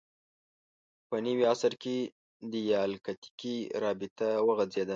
په 1.07 1.15
نوي 1.25 1.43
عصر 1.53 1.71
کې 1.83 1.95
دیالکتیکي 2.53 3.55
رابطه 3.83 4.27
وغځېده 4.47 4.89